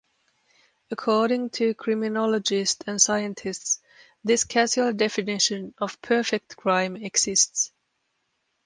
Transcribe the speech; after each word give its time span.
According 0.89 1.51
to 1.51 1.75
criminologists 1.75 2.83
and 2.87 2.99
scientists, 2.99 3.79
this 4.23 4.43
casual 4.45 4.93
definition 4.93 5.75
of 5.79 6.01
perfect 6.01 6.57
crime 6.57 6.95
exists. 6.95 7.71